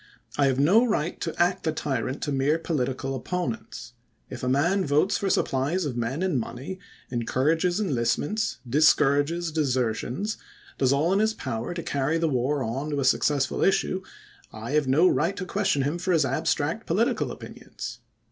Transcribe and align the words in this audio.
I 0.35 0.47
have 0.47 0.57
no 0.59 0.83
right 0.83 1.21
to 1.21 1.35
act 1.39 1.61
the 1.61 1.71
tyrant 1.71 2.23
to 2.23 2.31
mere 2.31 2.57
political 2.57 3.13
opponents. 3.13 3.93
If 4.31 4.41
a 4.41 4.49
man 4.49 4.83
votes 4.83 5.15
for 5.15 5.29
supplies 5.29 5.85
of 5.85 5.95
men 5.95 6.23
and 6.23 6.39
money, 6.39 6.79
encourages 7.11 7.79
enlistments, 7.79 8.57
discourages 8.67 9.51
desertions, 9.51 10.37
does 10.79 10.91
all 10.91 11.13
in 11.13 11.19
his 11.19 11.35
power 11.35 11.75
to 11.75 11.83
cany 11.83 12.17
the 12.17 12.27
war 12.27 12.63
on 12.63 12.89
to 12.89 12.99
a 12.99 13.05
successful 13.05 13.63
issue, 13.63 14.01
I 14.51 14.71
have 14.71 14.87
no 14.87 15.07
right 15.07 15.37
to 15.37 15.45
ques 15.45 15.67
tion 15.67 15.83
him 15.83 15.99
for 15.99 16.13
his 16.13 16.25
abstract 16.25 16.87
political 16.87 17.31
opinions. 17.31 17.99